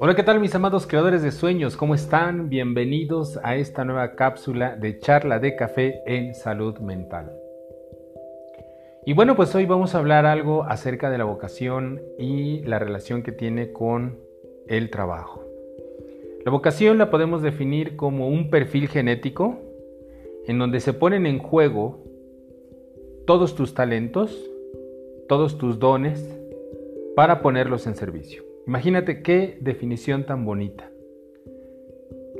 [0.00, 1.76] Hola, ¿qué tal mis amados creadores de sueños?
[1.76, 2.48] ¿Cómo están?
[2.48, 7.32] Bienvenidos a esta nueva cápsula de charla de café en salud mental.
[9.06, 13.22] Y bueno, pues hoy vamos a hablar algo acerca de la vocación y la relación
[13.22, 14.18] que tiene con
[14.66, 15.44] el trabajo.
[16.44, 19.58] La vocación la podemos definir como un perfil genético
[20.46, 22.04] en donde se ponen en juego
[23.26, 24.50] todos tus talentos,
[25.28, 26.38] todos tus dones
[27.16, 28.44] para ponerlos en servicio.
[28.66, 30.90] Imagínate qué definición tan bonita.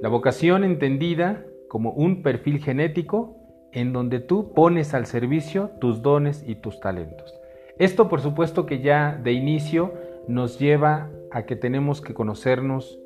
[0.02, 3.36] La vocación entendida como un perfil genético
[3.72, 7.34] en donde tú pones al servicio tus dones y tus talentos.
[7.78, 9.94] Esto por supuesto que ya de inicio
[10.28, 12.98] nos lleva a que tenemos que conocernos,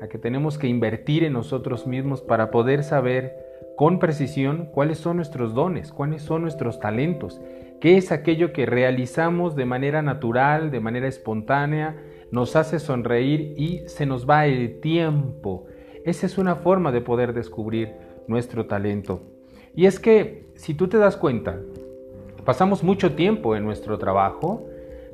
[0.00, 5.16] a que tenemos que invertir en nosotros mismos para poder saber con precisión cuáles son
[5.16, 7.40] nuestros dones, cuáles son nuestros talentos,
[7.80, 11.96] qué es aquello que realizamos de manera natural, de manera espontánea,
[12.30, 15.66] nos hace sonreír y se nos va el tiempo.
[16.04, 17.92] Esa es una forma de poder descubrir
[18.26, 19.22] nuestro talento.
[19.74, 21.60] Y es que, si tú te das cuenta,
[22.44, 24.66] pasamos mucho tiempo en nuestro trabajo,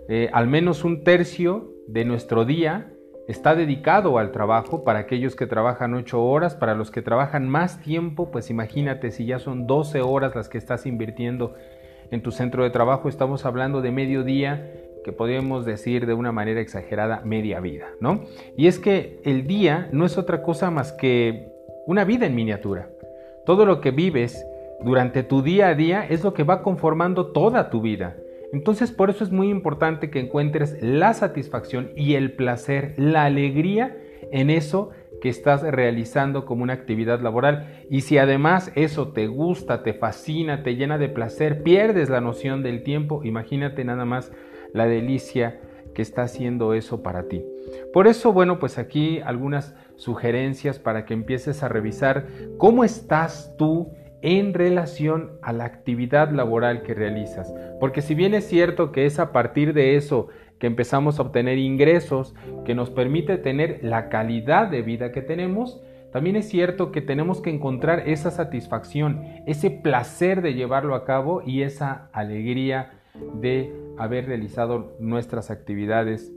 [0.09, 2.94] eh, al menos un tercio de nuestro día
[3.27, 7.81] está dedicado al trabajo para aquellos que trabajan 8 horas, para los que trabajan más
[7.81, 11.55] tiempo, pues imagínate si ya son 12 horas las que estás invirtiendo
[12.11, 14.71] en tu centro de trabajo, estamos hablando de medio día
[15.05, 18.25] que podríamos decir de una manera exagerada media vida, ¿no?
[18.57, 21.53] Y es que el día no es otra cosa más que
[21.87, 22.89] una vida en miniatura.
[23.45, 24.47] Todo lo que vives
[24.81, 28.17] durante tu día a día es lo que va conformando toda tu vida.
[28.55, 33.99] Entonces por eso es muy importante que encuentres la satisfacción y el placer, la alegría
[34.31, 37.85] en eso que estás realizando como una actividad laboral.
[37.91, 42.63] Y si además eso te gusta, te fascina, te llena de placer, pierdes la noción
[42.63, 44.31] del tiempo, imagínate nada más
[44.73, 45.61] la delicia
[45.93, 47.45] que está haciendo eso para ti.
[47.93, 53.91] Por eso, bueno, pues aquí algunas sugerencias para que empieces a revisar cómo estás tú
[54.25, 57.55] en relación a la actividad laboral que realizas.
[57.79, 61.59] Porque si bien es cierto que es a partir de eso que empezamos a obtener
[61.59, 67.03] ingresos que nos permite tener la calidad de vida que tenemos, también es cierto que
[67.03, 72.93] tenemos que encontrar esa satisfacción, ese placer de llevarlo a cabo y esa alegría
[73.35, 76.33] de haber realizado nuestras actividades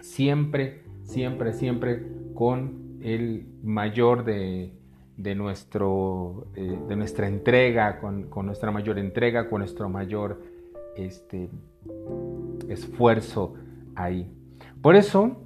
[0.00, 4.72] siempre, siempre, siempre con el mayor de,
[5.34, 10.40] nuestro, eh, de nuestra entrega, con, nuestra mayor entrega, con nuestro mayor
[10.96, 11.48] este,
[12.68, 13.54] esfuerzo
[13.94, 14.30] ahí.
[14.80, 15.36] Por eso,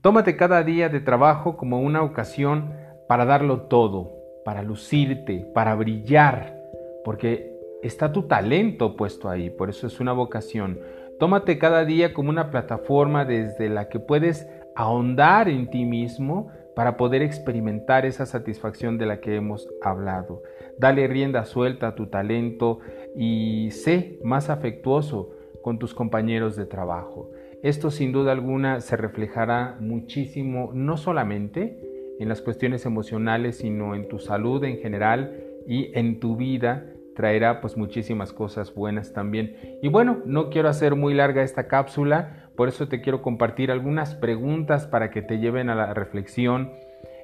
[0.00, 2.72] tómate cada día de trabajo como una ocasión
[3.08, 4.12] para darlo todo,
[4.44, 6.56] para lucirte, para brillar,
[7.04, 7.52] porque
[7.82, 10.80] está tu talento puesto ahí, por eso es una vocación.
[11.18, 16.96] Tómate cada día como una plataforma desde la que puedes ahondar en ti mismo para
[16.96, 20.42] poder experimentar esa satisfacción de la que hemos hablado.
[20.78, 22.80] Dale rienda suelta a tu talento
[23.16, 25.30] y sé más afectuoso
[25.62, 27.30] con tus compañeros de trabajo.
[27.62, 31.78] Esto sin duda alguna se reflejará muchísimo no solamente
[32.18, 37.60] en las cuestiones emocionales, sino en tu salud en general y en tu vida traerá
[37.60, 39.56] pues muchísimas cosas buenas también.
[39.82, 44.14] Y bueno, no quiero hacer muy larga esta cápsula, por eso te quiero compartir algunas
[44.14, 46.72] preguntas para que te lleven a la reflexión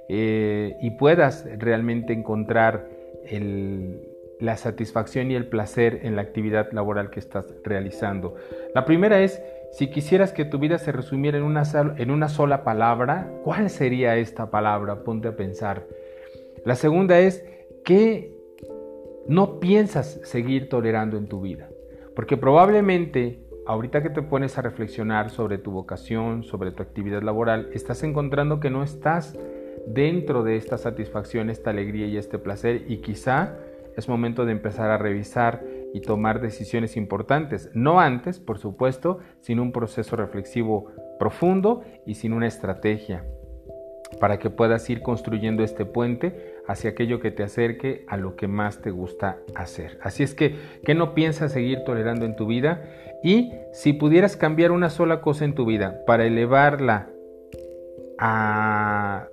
[0.09, 2.89] eh, y puedas realmente encontrar
[4.41, 8.37] la satisfacción y el placer en la actividad laboral que estás realizando.
[8.75, 11.63] La primera es, si quisieras que tu vida se resumiera en una,
[11.99, 15.05] en una sola palabra, ¿cuál sería esta palabra?
[15.05, 15.85] Ponte a pensar.
[16.65, 17.45] La segunda es,
[17.85, 18.38] ¿qué
[19.29, 21.69] no piensas seguir tolerando en tu vida.
[22.17, 27.69] Porque probablemente ahorita que te pones a reflexionar sobre tu vocación, sobre tu actividad laboral,
[27.75, 29.39] estás encontrando que no estás
[29.87, 33.57] dentro de esta satisfacción, esta alegría y este placer y quizá
[33.97, 35.63] es momento de empezar a revisar
[35.93, 37.71] y tomar decisiones importantes.
[37.75, 43.25] No antes, por supuesto, sin un proceso reflexivo profundo y sin una estrategia
[44.21, 48.49] para que puedas ir construyendo este puente hacia aquello que te acerque a lo que
[48.49, 49.99] más te gusta hacer.
[50.03, 52.83] Así es que, ¿qué no piensas seguir tolerando en tu vida?
[53.23, 57.09] Y si pudieras cambiar una sola cosa en tu vida para elevarla
[58.19, 59.29] a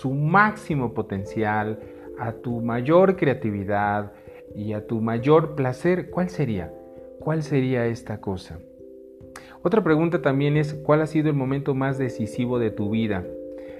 [0.00, 1.78] su máximo potencial,
[2.18, 4.12] a tu mayor creatividad
[4.54, 6.72] y a tu mayor placer, ¿cuál sería?
[7.20, 8.58] ¿Cuál sería esta cosa?
[9.62, 13.24] Otra pregunta también es, ¿cuál ha sido el momento más decisivo de tu vida?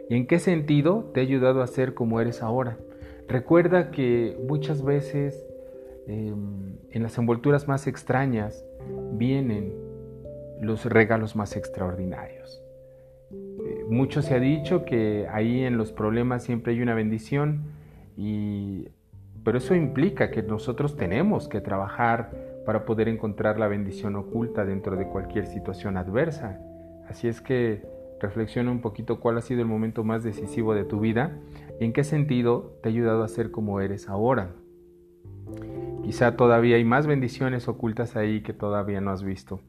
[0.08, 2.78] ¿Y en qué sentido te ha ayudado a ser como eres ahora?
[3.28, 5.46] Recuerda que muchas veces
[6.06, 8.64] em, en las envolturas más extrañas
[9.12, 9.72] vienen
[10.60, 12.62] los regalos más extraordinarios.
[13.32, 17.64] Eh, mucho se ha dicho que ahí en los problemas siempre hay una bendición,
[18.16, 18.88] y,
[19.42, 22.30] pero eso implica que nosotros tenemos que trabajar
[22.64, 26.60] para poder encontrar la bendición oculta dentro de cualquier situación adversa.
[27.08, 27.82] Así es que
[28.20, 31.38] reflexiona un poquito cuál ha sido el momento más decisivo de tu vida
[31.80, 34.52] y en qué sentido te ha ayudado a ser como eres ahora.
[36.04, 39.60] Quizá todavía hay más bendiciones ocultas ahí que todavía no has visto.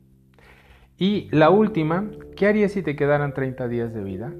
[0.97, 4.33] Y la última, ¿qué harías si te quedaran 30 días de vida?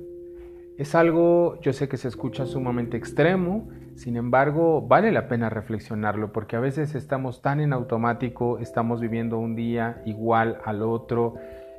[0.78, 6.32] Es algo, yo sé que se escucha sumamente extremo, sin embargo, vale la pena reflexionarlo
[6.32, 11.34] porque a veces estamos tan en automático, estamos viviendo un día igual al otro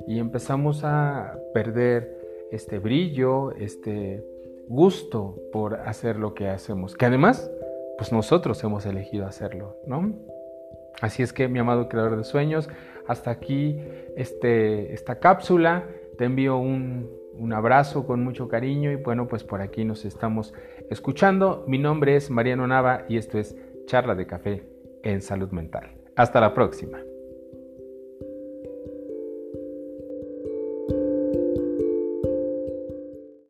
[0.05, 2.18] y empezamos a perder
[2.51, 4.23] este brillo, este
[4.67, 7.51] gusto por hacer lo que hacemos, que además,
[7.97, 10.13] pues nosotros hemos elegido hacerlo, ¿no?
[11.01, 12.69] Así es que, mi amado creador de sueños,
[13.07, 13.79] hasta aquí
[14.15, 15.87] este, esta cápsula.
[16.17, 20.53] Te envío un, un abrazo con mucho cariño y bueno, pues por aquí nos estamos
[20.89, 21.63] escuchando.
[21.67, 23.55] Mi nombre es Mariano Nava y esto es
[23.85, 24.63] Charla de Café
[25.03, 25.91] en Salud Mental.
[26.15, 26.99] Hasta la próxima.